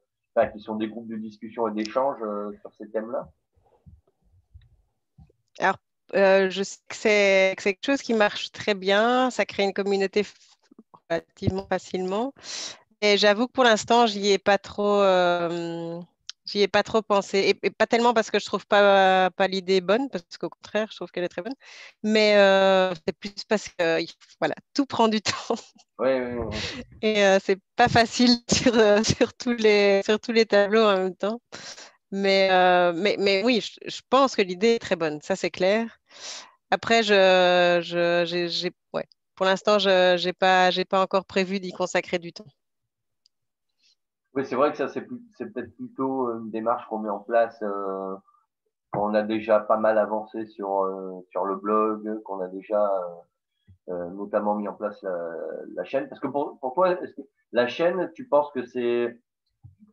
[0.53, 3.27] qui sont des groupes de discussion et d'échange euh, sur ces thèmes-là?
[5.59, 5.77] Alors,
[6.13, 9.29] je sais que c'est quelque chose qui marche très bien.
[9.31, 10.23] Ça crée une communauté
[11.09, 12.33] relativement facilement.
[13.01, 15.01] Et j'avoue que pour l'instant, j'y ai pas trop,
[16.45, 17.39] j'y ai pas trop pensé.
[17.39, 20.87] Et, et, pas tellement parce que je trouve pas, pas l'idée bonne, parce qu'au contraire,
[20.91, 21.55] je trouve qu'elle est très bonne.
[22.03, 24.03] Mais euh, c'est plus parce que
[24.39, 25.55] voilà, tout prend du temps.
[27.01, 30.97] Et euh, c'est pas facile sur, euh, sur, tous les, sur tous les tableaux en
[30.97, 31.41] même temps.
[32.11, 35.51] Mais, euh, mais, mais oui, je, je pense que l'idée est très bonne, ça c'est
[35.51, 35.99] clair.
[36.71, 42.19] Après, je, je, j'ai, ouais, pour l'instant, je n'ai pas, pas encore prévu d'y consacrer
[42.19, 42.45] du temps.
[44.33, 48.15] Oui, c'est vrai que ça, c'est peut-être plutôt une démarche qu'on met en place euh,
[48.93, 52.91] a déjà pas mal avancé sur, euh, sur le blog, qu'on a déjà
[53.89, 55.17] euh, notamment mis en place la,
[55.75, 56.07] la, chaîne.
[56.07, 56.97] Parce que pour, pour toi,
[57.51, 59.19] la chaîne, tu penses que c'est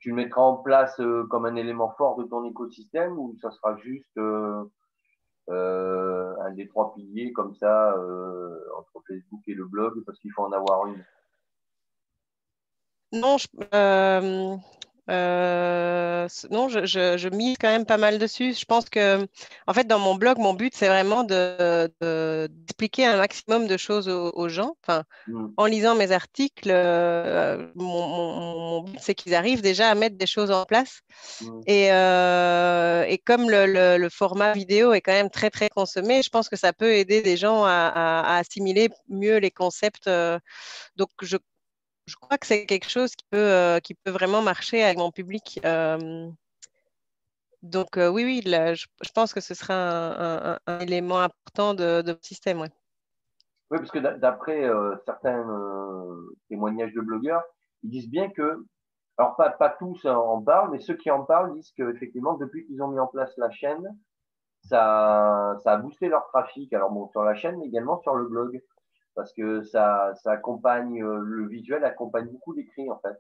[0.01, 3.51] tu le mettras en place euh, comme un élément fort de ton écosystème ou ça
[3.51, 4.65] sera juste euh,
[5.49, 10.33] euh, un des trois piliers comme ça euh, entre Facebook et le blog parce qu'il
[10.33, 11.05] faut en avoir une?
[13.13, 14.57] Non, je, euh,
[15.11, 18.53] euh, non, je, je, je, mise quand même pas mal dessus.
[18.53, 19.27] Je pense que,
[19.67, 24.09] en fait, dans mon blog, mon but, c'est vraiment d'expliquer de, un maximum de choses
[24.11, 24.77] aux, aux gens.
[24.83, 25.47] Enfin, mmh.
[25.57, 30.19] en lisant mes articles, euh, mon, mon, mon, but, c'est qu'ils arrivent déjà à mettre
[30.19, 31.01] des choses en place.
[31.41, 31.61] Mmh.
[31.67, 36.29] Et, et, comme le, le, le, format vidéo est quand même très, très consommé, je
[36.29, 40.11] pense que ça peut aider des gens à, à, à assimiler mieux les concepts.
[40.97, 41.39] Donc, je
[42.09, 45.61] je crois que c'est quelque chose qui peut, euh, vraiment marcher avec mon public.
[45.65, 46.29] Euh,
[47.63, 52.61] donc euh, oui, oui, je, pense que ce sera un, élément important de, de système.
[52.61, 52.69] Oui,
[53.79, 54.69] parce que d'après
[55.05, 55.45] certains
[56.49, 57.43] témoignages de blogueurs,
[57.83, 58.65] ils disent bien que,
[59.19, 62.89] alors pas, tous en parlent, mais ceux qui en parlent disent qu'effectivement, depuis qu'ils ont
[62.89, 63.87] mis en place la chaîne,
[64.63, 66.73] ça a boosté leur trafic.
[66.73, 68.63] Alors bon, sur la chaîne, mais également sur le blog
[69.15, 73.17] parce que ça, ça accompagne, euh, le visuel accompagne beaucoup l'écrit en fait.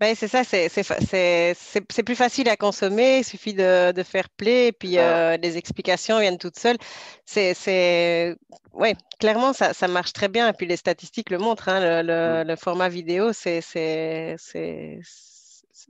[0.00, 4.72] Ben, c'est ça, c'est plus facile à consommer, il suffit de, de faire play et
[4.72, 6.78] puis euh, les explications viennent toutes seules.
[7.24, 8.36] C'est,
[8.72, 11.68] ouais, clairement, ça, ça, marche très bien et puis les statistiques le montrent.
[11.68, 12.48] Hein, le, le, mmh.
[12.48, 13.60] le, format vidéo, c'est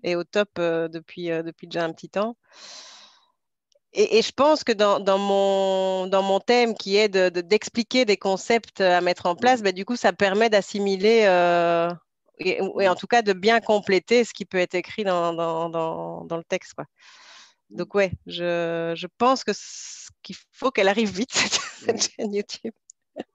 [0.03, 2.37] est au top euh, depuis, euh, depuis déjà un petit temps.
[3.95, 8.05] Et, et, je pense que dans, dans, mon, dans mon thème qui est d'expliquer de,
[8.05, 11.93] de, des concepts à mettre en place, ben, du coup, ça permet d'assimiler euh,
[12.39, 15.69] et, et, en tout cas de bien compléter ce qui peut être écrit dans, dans,
[16.25, 16.73] dans, le texte.
[16.75, 16.87] Quoi.
[17.69, 22.73] Donc, ouais, je, je pense qu'il faut qu'elle arrive vite, cette, cette, chaîne YouTube.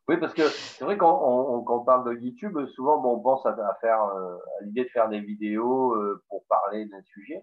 [0.08, 3.50] Oui, parce que c'est vrai quand on, parle de YouTube, souvent bon, on pense à,
[3.50, 7.42] à faire euh, à l'idée de faire des vidéos euh, pour parler d'un sujet.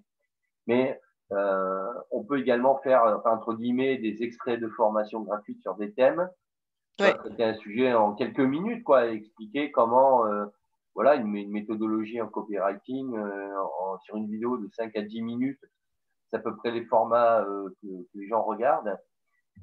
[0.66, 0.98] Mais
[1.33, 6.29] euh, on peut également faire, entre guillemets, des extraits de formation gratuite sur des thèmes.
[7.01, 7.15] Ouais.
[7.15, 10.45] Traiter un sujet en quelques minutes, quoi, expliquer comment, euh,
[10.95, 15.23] voilà, une, une, méthodologie en copywriting euh, en, sur une vidéo de 5 à 10
[15.23, 15.65] minutes.
[16.31, 18.97] C'est à peu près les formats euh, que, que, les gens regardent.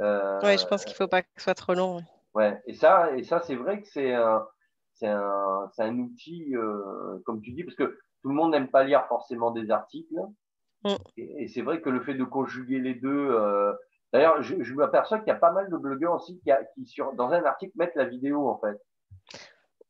[0.01, 1.95] Euh, oui, je pense qu'il faut pas que ce soit trop long.
[1.95, 2.61] Ouais, ouais.
[2.65, 4.45] et ça, et ça c'est vrai que c'est un,
[4.93, 8.83] c'est un, un, outil, euh, comme tu dis, parce que tout le monde n'aime pas
[8.83, 10.15] lire forcément des articles.
[10.83, 10.95] Mm.
[11.17, 13.09] Et, et c'est vrai que le fait de conjuguer les deux.
[13.31, 13.73] Euh,
[14.13, 16.85] D'ailleurs, je, je m'aperçois qu'il y a pas mal de blogueurs aussi qui, a, qui
[16.85, 18.77] sur, dans un article, mettent la vidéo en fait.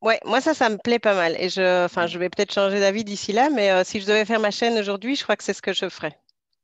[0.02, 1.36] Ouais, moi ça, ça me plaît pas mal.
[1.40, 4.26] Et je, enfin, je vais peut-être changer d'avis d'ici là, mais euh, si je devais
[4.26, 6.18] faire ma chaîne aujourd'hui, je crois que c'est ce que je ferais.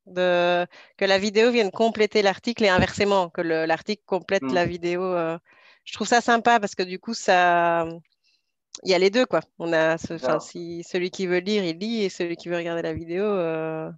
[0.06, 0.66] de,
[0.98, 4.54] que la vidéo vienne compléter l'article et inversement, que l'article complète Mm.
[4.54, 5.02] la vidéo.
[5.04, 5.38] euh.
[5.84, 7.88] je trouve ça sympa parce que du coup, ça,
[8.84, 9.42] il y a les deux, quoi.
[9.60, 12.84] On a ce- si celui qui veut lire, il lit, et celui qui veut regarder
[12.84, 13.90] la vidéo euh,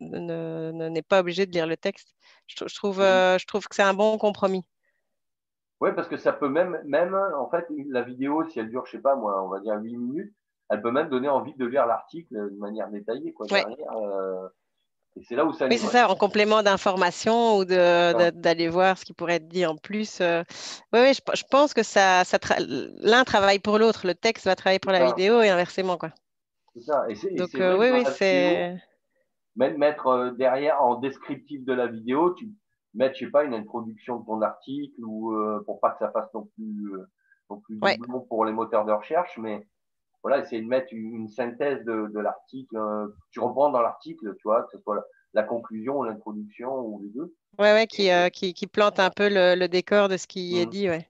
[0.00, 2.14] n'est pas obligé de lire le texte.
[2.46, 4.64] Je, trou- je trouve, euh, je trouve que c'est un bon compromis.
[5.80, 8.92] Ouais, parce que ça peut même, même, en fait, la vidéo, si elle dure, je
[8.92, 10.32] sais pas, moi, on va dire 8 minutes,
[10.70, 13.64] elle peut même donner envie de lire l'article de manière détaillée, quoi, Ouais.
[13.64, 13.92] derrière.
[13.92, 14.48] euh,
[15.16, 19.04] et c'est là où ça Oui, c'est ça, en complément d'informations ou d'aller voir ce
[19.04, 20.20] qui pourrait être dit en plus.
[20.20, 20.42] euh.
[20.92, 22.64] Oui, oui, je, je pense que ça, ça tra-
[23.00, 24.06] l'un travaille pour l'autre.
[24.06, 25.06] Le texte va travailler pour la Ça.
[25.06, 26.10] vidéo et inversement, quoi.
[26.74, 27.04] C'est ça.
[27.08, 28.76] Et Donc, euh, oui, oui, c'est.
[29.56, 32.50] Mettre, mettre euh, derrière en descriptif de la vidéo, tu
[32.94, 36.10] mettre, je sais pas, une introduction de ton article ou euh, pour pas que ça
[36.12, 37.06] fasse non plus, euh,
[37.50, 37.98] non plus Ouais.
[38.28, 39.66] pour les moteurs de recherche, mais
[40.22, 42.76] voilà, essayer de mettre une, une synthèse de, de l'article.
[42.76, 45.02] euh, tu reprends dans l'article, tu vois, que ce soit la,
[45.34, 47.34] la conclusion ou l'introduction ou les deux.
[47.58, 50.58] Ouais, ouais, qui, euh, qui, qui plante un peu le, le décor de ce qui
[50.58, 50.70] est Mhm.
[50.70, 51.08] dit, ouais.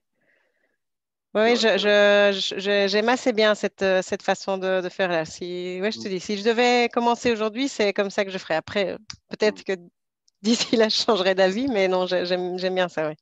[1.35, 4.89] Ouais, ouais, je, je, je- je- j'aime assez bien cette, euh, cette façon de, de
[4.89, 5.25] faire là.
[5.25, 6.13] Si, ouais, je te Mhm.
[6.13, 8.55] dis, si je devais commencer aujourd'hui, c'est comme ça que je ferais.
[8.55, 8.97] Après, euh,
[9.29, 9.73] peut-être que
[10.41, 13.17] d'ici là, je changerai d'avis, mais non, j'ai- j'aime, bien ça, ouais.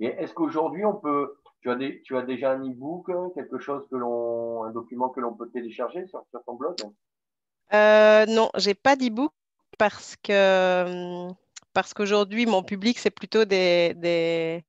[0.00, 3.86] Et est-ce qu'aujourd'hui on peut, tu as des, tu as déjà un e-book, quelque chose
[3.88, 6.74] que l'on, un document que l'on peut télécharger sur, sur ton blog?
[7.72, 9.32] Euh, non, j'ai pas d'e-book
[9.78, 11.34] parce que hum,
[11.72, 14.64] parce qu'aujourd'hui, mon public, c'est plutôt des, des,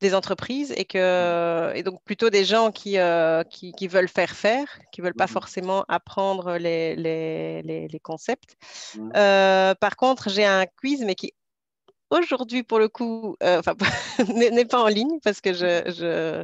[0.00, 4.36] des entreprises et que et donc plutôt des gens qui, euh, qui, qui veulent faire
[4.36, 5.32] faire, qui veulent pas Mhm.
[5.32, 8.56] forcément apprendre les, les, les, les concepts.
[8.96, 9.12] Mhm.
[9.16, 11.32] Euh, par contre, j'ai un quiz, mais qui
[12.10, 13.62] aujourd'hui, pour le coup, euh,
[14.52, 16.42] n'est pas en ligne parce que je, je...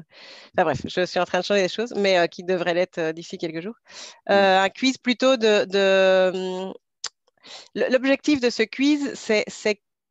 [0.57, 3.39] Enfin, bref, je suis en train de changer les choses, mais qui devrait l'être d'ici
[3.39, 3.77] quelques jours.
[4.27, 5.65] Un quiz plutôt de...
[5.67, 6.73] de...
[7.75, 9.45] L'objectif de ce quiz, c'est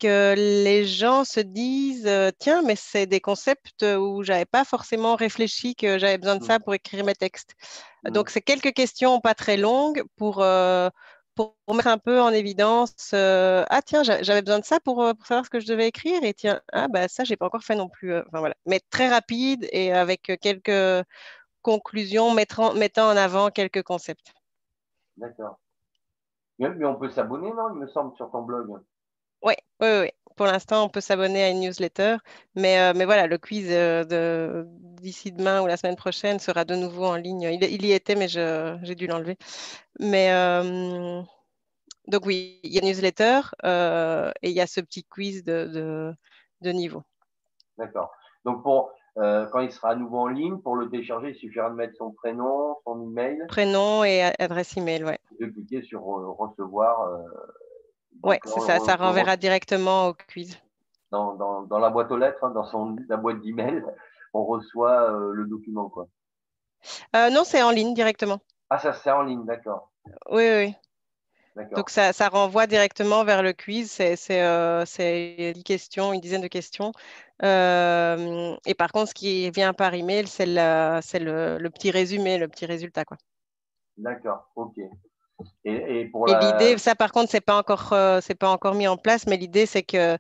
[0.02, 5.16] que les gens se disent, euh, tiens, mais c'est des concepts où j'avais pas forcément
[5.16, 7.56] réfléchi que j'avais besoin de ça pour écrire mes textes.
[8.04, 8.12] Mhm.
[8.14, 10.90] Donc, c'est quelques questions pas très longues pour, euh,
[11.36, 14.98] pour mettre un peu en évidence, euh, ah tiens, j'a- j'avais besoin de ça pour,
[15.18, 17.64] pour savoir ce que je devais écrire, et tiens, ah bah ça, j'ai pas encore
[17.64, 18.16] fait non plus.
[18.18, 18.56] Enfin, voilà.
[18.66, 21.06] Mais très rapide et avec quelques
[21.62, 24.34] conclusions mettant, mettant en avant quelques concepts.
[25.18, 25.60] D'accord.
[26.60, 28.82] Mais on peut s'abonner, non, il me semble, sur ton blog.
[29.44, 30.10] Oui, oui, oui.
[30.38, 32.18] Pour l'instant, on peut s'abonner à une newsletter,
[32.56, 34.66] mais, euh, mais voilà, le quiz euh, de,
[35.02, 37.42] d'ici demain ou la semaine prochaine sera de nouveau en ligne.
[37.42, 39.38] Il, il y était, mais j'ai dû l'enlever.
[40.00, 41.22] Mais euh,
[42.08, 45.66] donc oui, il y a une newsletter et il y a ce petit quiz de,
[45.68, 46.14] de,
[46.62, 47.04] de niveau.
[47.78, 48.12] D'accord.
[48.46, 51.76] Donc, pour, quand il sera à nouveau en ligne, pour le télécharger, il suffira de
[51.76, 55.20] mettre son prénom, son email, Prénom et adresse email, ouais.
[55.40, 57.22] et de cliquer sur recevoir.
[58.24, 60.58] Donc, c'est ça, ça on- renverra directement au quiz.
[61.12, 63.84] Dans, dans, dans la boîte aux lettres, hein, dans son, la boîte d'email,
[64.34, 66.08] on reçoit euh, le document, quoi.
[67.16, 68.40] Euh, non, c'est en ligne directement.
[68.70, 69.92] Ah, ça, c'est en ligne, d'accord.
[70.30, 70.76] Oui, oui, oui.
[71.56, 71.80] D'accord.
[71.80, 73.92] Donc ça, ça renvoie directement vers le quiz.
[73.92, 76.94] C'est euh, c'est 10 questions, une dizaine de questions.
[77.44, 82.48] Euh, et par contre, ce qui vient par email, c'est le, le petit résumé, le
[82.48, 83.04] petit résultat.
[83.98, 84.80] D'accord, ok.
[85.66, 86.40] Et, et pour Et la...
[86.40, 89.38] l'idée, ça par contre, c'est pas encore, euh, c'est pas encore mis en place, mais
[89.38, 90.18] l'idée, c'est que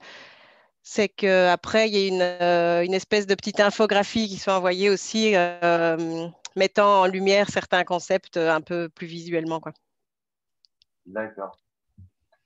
[0.83, 4.55] c'est que après, il y ait une, euh, une espèce de petite infographie qui soit
[4.55, 9.73] envoyée aussi, euh, mettant en lumière certains concepts un peu plus visuellement, quoi.
[11.05, 11.57] D'accord.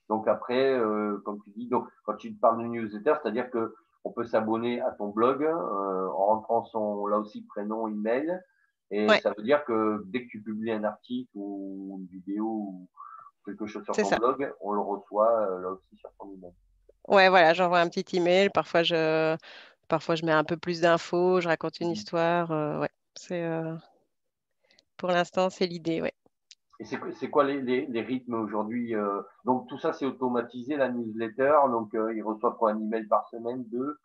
[0.10, 4.12] Donc après, euh, comme tu dis, donc quand tu parles de newsletter, c'est-à-dire que on
[4.12, 8.40] peut s'abonner à ton blog en rentrant son là aussi prénom, email,
[8.92, 9.22] et Ouais.
[9.22, 12.90] ça veut dire que dès que tu publies un article ou une vidéo ou
[13.46, 14.18] quelque chose sur ton ça.
[14.18, 16.54] blog, on le reçoit euh, là aussi sur ton email.
[17.08, 18.50] Ouais, voilà, j'envoie un petit email.
[18.50, 19.38] Parfois, je,
[19.88, 21.94] parfois, je mets un peu plus d'infos, je raconte une Mhm.
[21.94, 22.52] histoire.
[22.52, 23.76] euh, ouais, c'est, euh,
[24.98, 26.14] pour l'instant, c'est l'idée, ouais.
[26.80, 28.94] Et c'est c'est quoi les, les, les rythmes aujourd'hui
[29.46, 33.64] Donc tout ça c'est automatisé la newsletter, donc ils reçoivent quoi un email par semaine,
[33.70, 33.98] deux?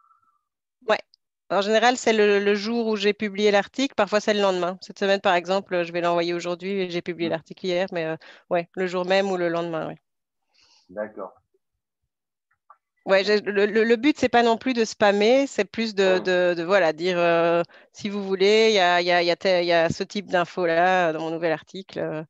[1.50, 3.94] En général, c'est le, le jour où j'ai publié l'article.
[3.94, 4.78] Parfois, c'est le lendemain.
[4.80, 7.32] Cette semaine, par exemple, je vais l'envoyer aujourd'hui et j'ai publié Mhm.
[7.32, 8.16] l'article hier, mais euh,
[8.50, 9.96] ouais, le jour même ou le lendemain, ouais.
[10.88, 11.32] D'accord.
[13.06, 16.20] Ouais, le, le- le but, c'est pas non plus de spammer, c'est plus de, Ouais.
[16.20, 19.86] de, de, voilà, dire euh, si vous voulez, il y a, y a, y a
[19.86, 21.98] y ce type d'infos-là dans mon nouvel article.
[21.98, 22.22] euh.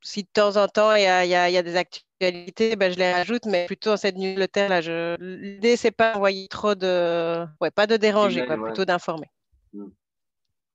[0.00, 1.76] Si de temps en temps il y a, des
[2.20, 4.80] actualités, ben, je les rajoute, mais plutôt cette newsletter-là.
[4.80, 5.16] Je...
[5.20, 7.46] L'idée, c'est pas d'envoyer trop de.
[7.60, 8.64] Ouais, pas de déranger, quoi, ouais.
[8.64, 9.30] plutôt d'informer.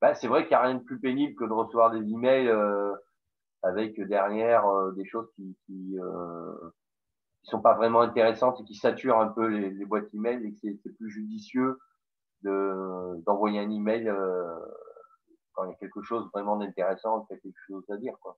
[0.02, 2.48] Bah, c'est vrai qu'il n'y a rien de plus pénible que de recevoir des emails
[2.48, 2.94] euh,
[3.64, 4.66] avec derrière
[4.96, 5.96] des choses qui, qui,
[7.44, 10.52] qui sont pas vraiment intéressantes et qui saturent un peu les, les boîtes email et
[10.52, 11.80] que c'est plus judicieux
[12.44, 14.56] de d'envoyer un email euh,
[15.54, 18.38] quand il y a quelque chose vraiment d'intéressant, quelque chose à dire quoi.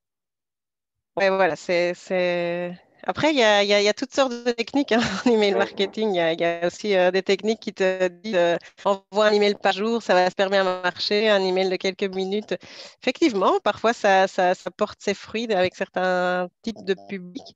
[1.17, 2.79] Ouais, voilà, c'est, c'est...
[3.03, 5.53] Après, il y a, y, a, y a, toutes sortes de techniques hein, en email
[5.55, 6.15] marketing.
[6.15, 9.55] Il y, y, a aussi euh, des techniques qui te disent euh, envoie un email
[9.55, 12.55] par jour, ça va se permettre à marcher, un email de quelques minutes.
[13.01, 17.55] Effectivement, parfois, ça, ça, ça porte ses fruits avec certains types de publics.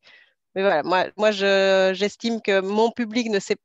[0.55, 3.57] Mais voilà, moi, moi je, j'estime que mon public, ne sait,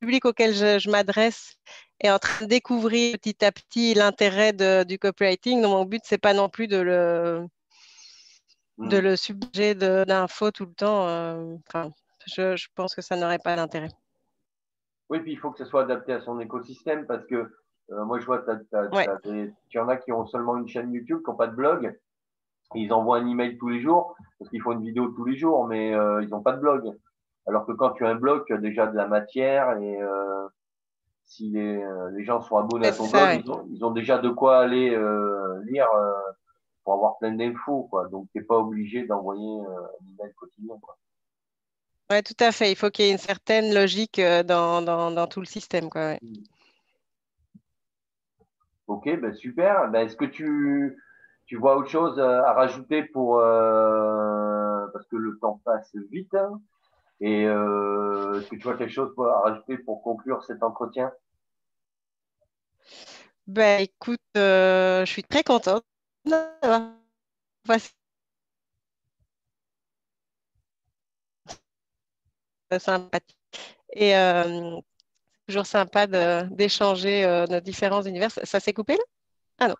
[0.00, 1.56] public auquel je, je, m'adresse
[2.00, 4.52] est en train de découvrir petit à petit l'intérêt
[4.84, 5.62] du copywriting.
[5.62, 7.46] Donc, mon but, c'est pas non plus de le.
[8.78, 11.06] De le subjuguer d'infos tout le temps.
[11.08, 11.90] Euh, enfin,
[12.26, 13.90] je, je, pense que ça n'aurait pas d'intérêt.
[15.10, 17.52] Oui, puis il faut que ce soit adapté à son écosystème parce que
[17.92, 18.44] euh, moi, je vois,
[19.26, 21.98] il y en a qui ont seulement une chaîne YouTube, qui n'ont pas de blog
[22.76, 25.66] ils envoient un email tous les jours parce qu'ils font une vidéo tous les jours,
[25.68, 26.92] mais euh, ils n'ont pas de blog.
[27.46, 29.98] Alors que quand tu as un blog, tu as déjà de la matière et
[31.24, 34.28] si les, les, gens sont abonnés à ton blog, ils, ont, ils, ont, déjà de
[34.28, 34.90] quoi aller
[35.66, 35.86] lire
[36.84, 37.88] pour avoir plein d'infos.
[37.90, 38.08] Quoi.
[38.08, 40.76] Donc, tu n'es pas obligé d'envoyer un email quotidien.
[40.80, 40.96] Quoi.
[42.10, 42.70] Oui, tout à fait.
[42.70, 45.90] Il faut qu'il y ait une certaine logique dans, dans, dans tout le système.
[45.90, 46.18] Quoi, ouais.
[46.22, 46.34] Mm.
[48.86, 49.90] Ok, ben super.
[49.90, 50.98] Ben, Est-ce que tu,
[51.46, 56.34] tu vois autre chose euh, à rajouter pour euh, parce que le temps passe vite
[56.34, 56.60] hein,
[57.20, 61.12] et euh, est-ce que tu vois quelque chose à rajouter pour conclure cet entretien?
[63.46, 65.84] Ben écoute, euh, je suis très contente
[66.24, 66.92] d'avoir
[72.78, 73.38] sympathique
[73.92, 74.80] et euh,
[75.46, 78.30] toujours sympa d'échanger euh, nos différents univers.
[78.30, 79.02] Ça, ça s'est coupé là?
[79.58, 79.74] Ah non.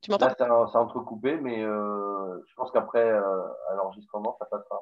[0.00, 0.30] Tu m'entends?
[0.36, 4.80] C'est entrecoupé, mais euh, je pense qu'après, euh, à l'enregistrement, ça passera.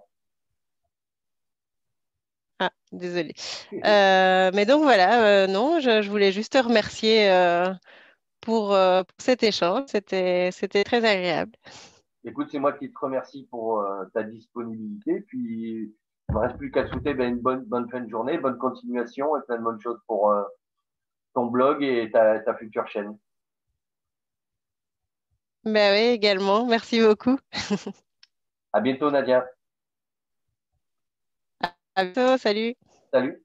[2.60, 3.34] Ah, désolé.
[3.84, 7.28] Euh, mais donc voilà, euh, non, je, je, voulais juste te remercier
[8.49, 9.84] euh, pour, cet échange.
[9.86, 10.51] C'était,
[10.84, 11.53] très agréable.
[12.24, 13.84] Écoute, c'est moi qui te remercie pour
[14.14, 15.20] ta disponibilité.
[15.22, 15.94] Puis,
[16.28, 18.38] il ne me reste plus qu'à te souhaiter ben, une bonne, bonne fin de journée,
[18.38, 20.34] bonne continuation et plein de bonnes choses pour
[21.34, 23.16] ton blog et ta, ta future chaîne.
[25.64, 26.66] Ben oui, également.
[26.66, 27.38] Merci beaucoup.
[28.72, 29.46] à bientôt, Nadia.
[31.94, 32.38] À bientôt.
[32.38, 32.74] Salut.
[33.12, 33.42] Salut.